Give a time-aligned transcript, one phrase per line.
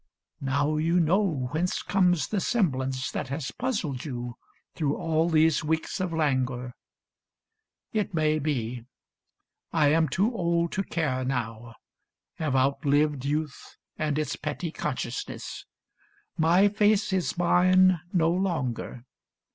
[0.41, 4.35] now you know Whence comes the semblance that has puzzled you
[4.73, 6.73] Through all these weeks of languor?
[7.93, 8.85] It may be.
[9.71, 11.75] I am too old to care now,
[12.37, 15.67] have outlived Youth and its petty consciousness.
[16.35, 19.05] My face Is mine no longer.